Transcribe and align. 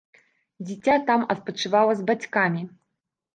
Дзіця 0.67 0.95
там 1.09 1.21
адпачывала 1.33 1.93
з 2.01 2.07
бацькамі. 2.09 2.61